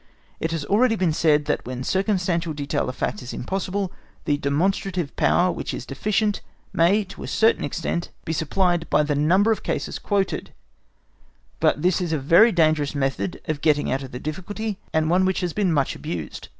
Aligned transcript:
It 0.39 0.49
has 0.49 0.63
been 0.63 0.71
already 0.71 1.11
said 1.11 1.45
that 1.45 1.63
when 1.63 1.81
a 1.81 1.83
circumstantial 1.83 2.53
detail 2.53 2.89
of 2.89 2.95
facts 2.95 3.21
is 3.21 3.33
impossible, 3.33 3.91
the 4.25 4.37
demonstrative 4.37 5.15
power 5.15 5.51
which 5.51 5.75
is 5.75 5.85
deficient 5.85 6.41
may 6.73 7.03
to 7.03 7.21
a 7.21 7.27
certain 7.27 7.63
extent 7.63 8.09
be 8.25 8.33
supplied 8.33 8.89
by 8.89 9.03
the 9.03 9.13
number 9.13 9.51
of 9.51 9.61
cases 9.61 9.99
quoted; 9.99 10.53
but 11.59 11.83
this 11.83 12.01
is 12.01 12.13
a 12.13 12.17
very 12.17 12.51
dangerous 12.51 12.95
method 12.95 13.41
of 13.47 13.61
getting 13.61 13.91
out 13.91 14.01
of 14.01 14.11
the 14.11 14.17
difficulty, 14.19 14.79
and 14.91 15.07
one 15.07 15.23
which 15.23 15.41
has 15.41 15.53
been 15.53 15.71
much 15.71 15.95
abused. 15.95 16.47